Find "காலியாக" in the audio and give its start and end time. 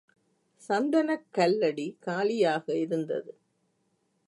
1.99-2.75